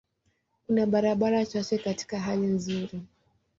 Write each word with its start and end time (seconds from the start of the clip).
Kuna 0.67 0.85
barabara 0.85 1.45
chache 1.45 1.77
katika 1.77 2.19
hali 2.19 2.47
nzuri. 2.47 3.01